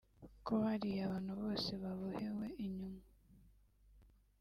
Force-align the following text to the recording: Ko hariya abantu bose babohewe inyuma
Ko 0.45 0.53
hariya 0.67 1.01
abantu 1.07 1.31
bose 1.41 1.71
babohewe 1.83 2.47
inyuma 2.65 3.01